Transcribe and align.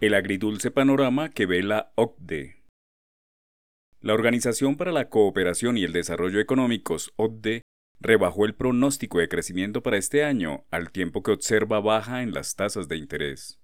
El 0.00 0.14
agridulce 0.14 0.70
panorama 0.70 1.28
que 1.28 1.44
ve 1.44 1.60
la 1.60 1.90
OCDE. 1.96 2.62
La 4.00 4.14
Organización 4.14 4.76
para 4.76 4.92
la 4.92 5.08
Cooperación 5.08 5.76
y 5.76 5.82
el 5.82 5.92
Desarrollo 5.92 6.38
Económicos, 6.38 7.12
OCDE, 7.16 7.62
rebajó 7.98 8.44
el 8.44 8.54
pronóstico 8.54 9.18
de 9.18 9.28
crecimiento 9.28 9.82
para 9.82 9.96
este 9.96 10.22
año 10.22 10.64
al 10.70 10.92
tiempo 10.92 11.24
que 11.24 11.32
observa 11.32 11.80
baja 11.80 12.22
en 12.22 12.32
las 12.32 12.54
tasas 12.54 12.86
de 12.86 12.96
interés. 12.96 13.58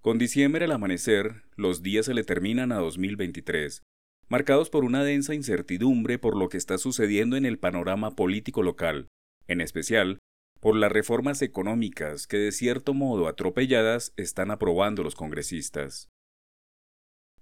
Con 0.00 0.16
diciembre 0.16 0.66
al 0.66 0.70
amanecer, 0.70 1.42
los 1.56 1.82
días 1.82 2.06
se 2.06 2.14
le 2.14 2.22
terminan 2.22 2.70
a 2.70 2.76
2023, 2.76 3.82
marcados 4.28 4.70
por 4.70 4.84
una 4.84 5.02
densa 5.02 5.34
incertidumbre 5.34 6.20
por 6.20 6.36
lo 6.36 6.48
que 6.48 6.56
está 6.56 6.78
sucediendo 6.78 7.36
en 7.36 7.46
el 7.46 7.58
panorama 7.58 8.14
político 8.14 8.62
local, 8.62 9.08
en 9.48 9.60
especial 9.60 10.20
por 10.64 10.76
las 10.76 10.90
reformas 10.90 11.42
económicas 11.42 12.26
que 12.26 12.38
de 12.38 12.50
cierto 12.50 12.94
modo 12.94 13.28
atropelladas 13.28 14.14
están 14.16 14.50
aprobando 14.50 15.02
los 15.02 15.14
congresistas. 15.14 16.08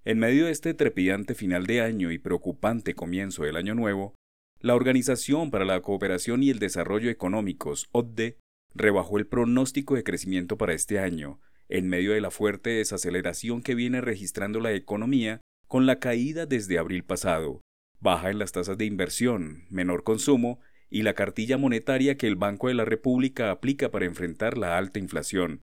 En 0.04 0.18
medio 0.18 0.46
de 0.46 0.50
este 0.50 0.74
trepidante 0.74 1.36
final 1.36 1.64
de 1.66 1.82
año 1.82 2.10
y 2.10 2.18
preocupante 2.18 2.96
comienzo 2.96 3.44
del 3.44 3.54
año 3.54 3.77
nuevo, 3.77 4.16
la 4.58 4.74
Organización 4.74 5.52
para 5.52 5.64
la 5.64 5.80
Cooperación 5.82 6.42
y 6.42 6.50
el 6.50 6.58
Desarrollo 6.58 7.10
Económicos, 7.10 7.88
OCDE, 7.92 8.38
rebajó 8.74 9.18
el 9.18 9.28
pronóstico 9.28 9.94
de 9.94 10.02
crecimiento 10.02 10.58
para 10.58 10.74
este 10.74 10.98
año, 10.98 11.38
en 11.68 11.88
medio 11.88 12.14
de 12.14 12.20
la 12.20 12.32
fuerte 12.32 12.70
desaceleración 12.70 13.62
que 13.62 13.77
viene 13.77 14.00
registrando 14.00 14.58
la 14.58 14.72
economía 14.72 15.41
con 15.68 15.86
la 15.86 16.00
caída 16.00 16.44
desde 16.44 16.77
abril 16.77 17.04
pasado, 17.04 17.60
baja 18.00 18.30
en 18.30 18.41
las 18.41 18.50
tasas 18.50 18.78
de 18.78 18.84
inversión, 18.84 19.64
menor 19.70 20.02
consumo 20.02 20.58
y 20.92 21.02
la 21.02 21.14
cartilla 21.14 21.56
monetaria 21.56 22.19
que 22.19 22.27
el 22.27 22.37
Banco 22.37 22.69
de 22.69 22.74
la 22.74 22.84
República 22.84 23.50
aplica 23.50 23.91
para 23.91 24.05
enfrentar 24.05 24.59
la 24.59 24.77
alta 24.77 24.98
inflación, 24.98 25.62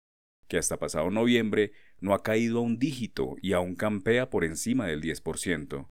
que 0.48 0.58
hasta 0.58 0.78
pasado 0.78 1.10
noviembre 1.10 1.72
no 1.98 2.12
ha 2.12 2.22
caído 2.22 2.58
a 2.58 2.60
un 2.60 2.78
dígito 2.78 3.36
y 3.40 3.54
aún 3.54 3.74
campea 3.74 4.28
por 4.28 4.44
encima 4.44 4.86
del 4.86 5.00
10%. 5.00 5.88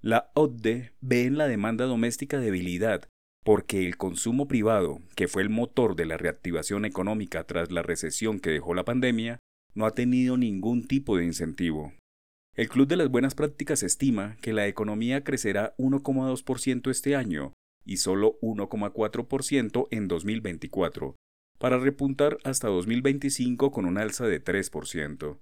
La 0.00 0.32
ODE 0.34 0.94
ve 1.00 1.26
en 1.26 1.38
la 1.38 1.46
demanda 1.46 1.84
doméstica 1.84 2.40
debilidad 2.40 3.08
porque 3.44 3.86
el 3.86 3.96
consumo 3.96 4.48
privado, 4.48 5.00
que 5.14 5.28
fue 5.28 5.42
el 5.42 5.48
motor 5.50 5.94
de 5.94 6.06
la 6.06 6.16
reactivación 6.16 6.84
económica 6.84 7.44
tras 7.44 7.70
la 7.70 7.82
recesión 7.82 8.40
que 8.40 8.50
dejó 8.50 8.74
la 8.74 8.84
pandemia, 8.84 9.38
no 9.74 9.86
ha 9.86 9.92
tenido 9.92 10.36
ningún 10.36 10.88
tipo 10.88 11.16
de 11.16 11.24
incentivo. 11.24 11.92
El 12.56 12.68
Club 12.68 12.88
de 12.88 12.96
las 12.96 13.10
Buenas 13.10 13.36
Prácticas 13.36 13.84
estima 13.84 14.36
que 14.42 14.52
la 14.52 14.66
economía 14.66 15.22
crecerá 15.22 15.74
1,2% 15.78 16.90
este 16.90 17.14
año 17.14 17.52
y 17.84 17.98
solo 17.98 18.38
1,4% 18.40 19.88
en 19.90 20.08
2024, 20.08 21.16
para 21.58 21.78
repuntar 21.78 22.38
hasta 22.44 22.68
2025 22.68 23.70
con 23.70 23.84
un 23.84 23.98
alza 23.98 24.26
de 24.26 24.42
3%. 24.42 25.38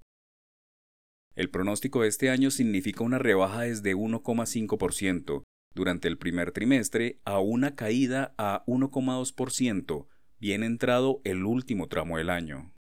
El 1.35 1.51
pronóstico 1.51 2.03
de 2.03 2.09
este 2.09 2.31
año 2.31 2.51
significa 2.51 3.05
una 3.05 3.19
rebaja 3.19 3.63
desde 3.63 3.95
1,5% 3.95 5.43
durante 5.75 6.09
el 6.09 6.19
primer 6.19 6.53
trimestre 6.53 7.21
a 7.25 7.39
una 7.39 7.77
caída 7.77 8.35
a 8.37 8.65
1,2% 8.67 10.09
bien 10.41 10.63
entrado 10.63 11.21
el 11.25 11.45
último 11.45 11.87
tramo 11.87 12.17
del 12.17 12.31
año. 12.31 12.73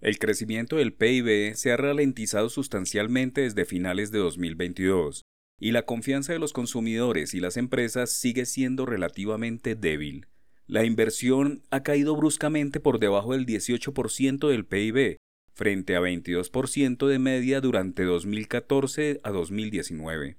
El 0.00 0.18
crecimiento 0.18 0.76
del 0.76 0.92
PIB 0.92 1.54
se 1.54 1.72
ha 1.72 1.76
ralentizado 1.76 2.48
sustancialmente 2.48 3.42
desde 3.42 3.64
finales 3.64 4.10
de 4.10 4.18
2022, 4.18 5.22
y 5.60 5.72
la 5.72 5.84
confianza 5.84 6.32
de 6.32 6.38
los 6.38 6.54
consumidores 6.54 7.34
y 7.34 7.40
las 7.40 7.58
empresas 7.58 8.10
sigue 8.10 8.46
siendo 8.46 8.86
relativamente 8.86 9.76
débil. 9.76 10.26
La 10.66 10.84
inversión 10.84 11.62
ha 11.70 11.82
caído 11.82 12.16
bruscamente 12.16 12.80
por 12.80 12.98
debajo 12.98 13.32
del 13.32 13.44
18% 13.44 14.48
del 14.48 14.64
PIB, 14.64 15.18
frente 15.52 15.96
a 15.96 16.00
22% 16.00 17.06
de 17.06 17.18
media 17.18 17.60
durante 17.60 18.04
2014 18.04 19.20
a 19.22 19.30
2019. 19.30 20.38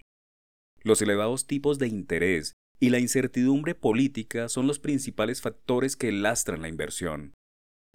Los 0.84 1.02
elevados 1.02 1.46
tipos 1.46 1.78
de 1.78 1.88
interés 1.88 2.56
y 2.80 2.90
la 2.90 2.98
incertidumbre 2.98 3.76
política 3.76 4.50
son 4.50 4.66
los 4.66 4.80
principales 4.80 5.42
factores 5.42 5.96
que 5.96 6.12
lastran 6.12 6.64
la 6.64 6.70
inversión. 6.70 7.34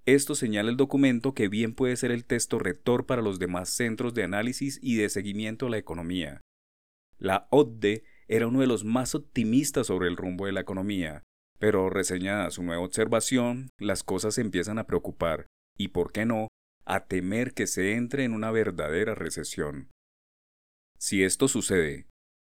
Esto 0.04 0.36
señala 0.36 0.70
el 0.70 0.76
documento 0.76 1.34
que 1.34 1.48
bien 1.48 1.74
puede 1.74 1.96
ser 1.96 2.12
el 2.12 2.24
texto 2.24 2.60
rector 2.60 3.06
para 3.06 3.22
los 3.22 3.40
demás 3.40 3.70
centros 3.70 4.14
de 4.14 4.22
análisis 4.22 4.78
y 4.80 4.94
de 4.94 5.08
seguimiento 5.08 5.66
a 5.66 5.70
la 5.70 5.78
economía. 5.78 6.40
La 7.18 7.48
ODE 7.50 8.04
era 8.28 8.46
uno 8.46 8.60
de 8.60 8.66
los 8.66 8.84
más 8.84 9.14
optimistas 9.14 9.86
sobre 9.86 10.08
el 10.08 10.16
rumbo 10.16 10.46
de 10.46 10.52
la 10.52 10.60
economía, 10.60 11.22
pero 11.58 11.88
reseñada 11.90 12.50
su 12.50 12.62
nueva 12.62 12.82
observación, 12.82 13.70
las 13.78 14.02
cosas 14.02 14.38
empiezan 14.38 14.78
a 14.78 14.86
preocupar 14.86 15.46
y, 15.76 15.88
por 15.88 16.12
qué 16.12 16.26
no, 16.26 16.48
a 16.84 17.06
temer 17.06 17.54
que 17.54 17.66
se 17.66 17.94
entre 17.94 18.24
en 18.24 18.32
una 18.32 18.50
verdadera 18.50 19.14
recesión. 19.14 19.90
Si 20.98 21.22
esto 21.22 21.48
sucede, 21.48 22.06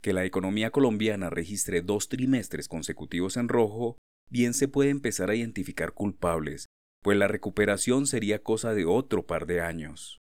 que 0.02 0.12
la 0.12 0.24
economía 0.24 0.70
colombiana 0.70 1.30
registre 1.30 1.80
dos 1.82 2.08
trimestres 2.08 2.68
consecutivos 2.68 3.36
en 3.36 3.48
rojo, 3.48 3.98
bien 4.30 4.54
se 4.54 4.68
puede 4.68 4.90
empezar 4.90 5.30
a 5.30 5.34
identificar 5.34 5.92
culpables, 5.92 6.66
pues 7.02 7.16
la 7.16 7.28
recuperación 7.28 8.06
sería 8.06 8.42
cosa 8.42 8.74
de 8.74 8.84
otro 8.84 9.26
par 9.26 9.46
de 9.46 9.60
años. 9.60 10.18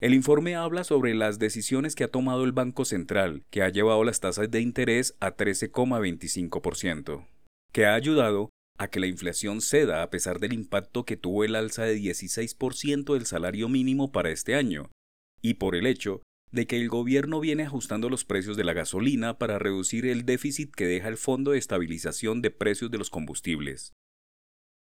El 0.00 0.12
informe 0.12 0.56
habla 0.56 0.82
sobre 0.84 1.14
las 1.14 1.38
decisiones 1.38 1.94
que 1.94 2.04
ha 2.04 2.08
tomado 2.08 2.44
el 2.44 2.52
Banco 2.52 2.84
Central, 2.84 3.44
que 3.50 3.62
ha 3.62 3.68
llevado 3.68 4.02
las 4.04 4.20
tasas 4.20 4.50
de 4.50 4.60
interés 4.60 5.16
a 5.20 5.36
13,25%, 5.36 7.26
que 7.72 7.86
ha 7.86 7.94
ayudado 7.94 8.50
a 8.76 8.88
que 8.88 8.98
la 8.98 9.06
inflación 9.06 9.60
ceda 9.60 10.02
a 10.02 10.10
pesar 10.10 10.40
del 10.40 10.52
impacto 10.52 11.04
que 11.04 11.16
tuvo 11.16 11.44
el 11.44 11.54
alza 11.54 11.84
de 11.84 11.96
16% 11.96 13.14
del 13.14 13.26
salario 13.26 13.68
mínimo 13.68 14.10
para 14.10 14.30
este 14.30 14.56
año, 14.56 14.90
y 15.40 15.54
por 15.54 15.76
el 15.76 15.86
hecho 15.86 16.22
de 16.50 16.66
que 16.66 16.76
el 16.76 16.88
gobierno 16.88 17.38
viene 17.40 17.62
ajustando 17.62 18.10
los 18.10 18.24
precios 18.24 18.56
de 18.56 18.64
la 18.64 18.72
gasolina 18.72 19.38
para 19.38 19.58
reducir 19.58 20.06
el 20.06 20.24
déficit 20.24 20.72
que 20.74 20.86
deja 20.86 21.08
el 21.08 21.16
Fondo 21.16 21.52
de 21.52 21.58
Estabilización 21.58 22.42
de 22.42 22.50
Precios 22.50 22.90
de 22.90 22.98
los 22.98 23.10
Combustibles. 23.10 23.92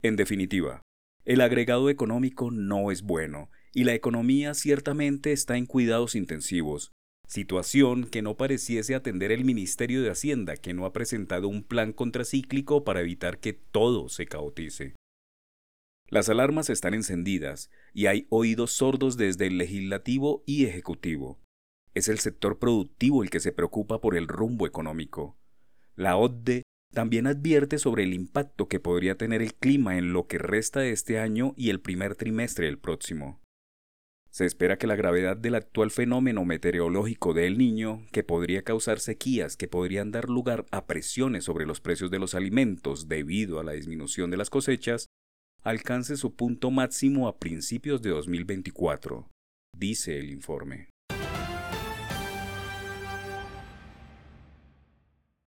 En 0.01 0.15
definitiva, 0.15 0.81
el 1.25 1.41
agregado 1.41 1.89
económico 1.89 2.51
no 2.51 2.91
es 2.91 3.01
bueno 3.01 3.49
y 3.73 3.83
la 3.83 3.93
economía 3.93 4.53
ciertamente 4.53 5.31
está 5.31 5.57
en 5.57 5.65
cuidados 5.65 6.15
intensivos, 6.15 6.91
situación 7.27 8.05
que 8.05 8.21
no 8.21 8.35
pareciese 8.37 8.95
atender 8.95 9.31
el 9.31 9.45
Ministerio 9.45 10.01
de 10.01 10.09
Hacienda, 10.09 10.57
que 10.57 10.73
no 10.73 10.85
ha 10.85 10.93
presentado 10.93 11.47
un 11.47 11.63
plan 11.63 11.93
contracíclico 11.93 12.83
para 12.83 13.01
evitar 13.01 13.39
que 13.39 13.53
todo 13.53 14.09
se 14.09 14.25
caotice. 14.25 14.95
Las 16.07 16.27
alarmas 16.27 16.71
están 16.71 16.95
encendidas 16.95 17.69
y 17.93 18.07
hay 18.07 18.25
oídos 18.29 18.71
sordos 18.71 19.15
desde 19.15 19.45
el 19.45 19.59
legislativo 19.59 20.43
y 20.47 20.65
ejecutivo. 20.65 21.39
Es 21.93 22.07
el 22.07 22.17
sector 22.17 22.57
productivo 22.57 23.21
el 23.21 23.29
que 23.29 23.39
se 23.39 23.51
preocupa 23.51 24.01
por 24.01 24.17
el 24.17 24.27
rumbo 24.27 24.65
económico. 24.65 25.37
La 25.95 26.17
ODE 26.17 26.63
también 26.93 27.27
advierte 27.27 27.77
sobre 27.77 28.03
el 28.03 28.15
impacto 28.15 28.67
que 28.67 28.79
podría 28.79 29.15
tener 29.15 29.43
el 29.43 29.53
clima 29.53 29.97
en 29.97 30.11
lo 30.11 30.25
que 30.25 30.39
resta 30.39 30.79
de 30.79 30.91
este 30.91 31.19
año 31.19 31.53
y 31.55 31.69
el 31.69 31.79
primer 31.79 32.15
trimestre 32.15 32.65
del 32.65 32.79
próximo. 32.79 33.39
Se 34.31 34.45
espera 34.45 34.77
que 34.77 34.87
la 34.87 34.95
gravedad 34.95 35.35
del 35.35 35.55
actual 35.55 35.89
fenómeno 35.89 36.45
meteorológico 36.45 37.33
del 37.33 37.57
niño, 37.57 38.05
que 38.11 38.23
podría 38.23 38.63
causar 38.63 38.99
sequías 38.99 39.57
que 39.57 39.67
podrían 39.67 40.11
dar 40.11 40.29
lugar 40.29 40.65
a 40.71 40.85
presiones 40.85 41.43
sobre 41.43 41.65
los 41.65 41.81
precios 41.81 42.11
de 42.11 42.19
los 42.19 42.35
alimentos 42.35 43.07
debido 43.07 43.59
a 43.59 43.63
la 43.63 43.71
disminución 43.71 44.29
de 44.29 44.37
las 44.37 44.49
cosechas, 44.49 45.07
alcance 45.63 46.15
su 46.15 46.35
punto 46.35 46.69
máximo 46.71 47.27
a 47.27 47.37
principios 47.37 48.01
de 48.01 48.11
2024, 48.11 49.27
dice 49.75 50.19
el 50.19 50.29
informe. 50.29 50.89